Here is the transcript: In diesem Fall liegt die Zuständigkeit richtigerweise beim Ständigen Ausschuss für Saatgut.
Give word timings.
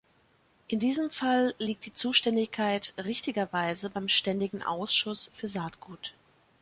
In 0.67 0.79
diesem 0.79 1.11
Fall 1.11 1.53
liegt 1.59 1.85
die 1.85 1.93
Zuständigkeit 1.93 2.91
richtigerweise 2.97 3.91
beim 3.91 4.09
Ständigen 4.09 4.63
Ausschuss 4.63 5.29
für 5.35 5.47
Saatgut. 5.47 6.15